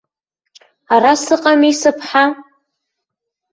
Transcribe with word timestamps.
Ара 0.93 1.13
сыҟами, 1.23 1.73
сыԥҳа! 1.79 2.25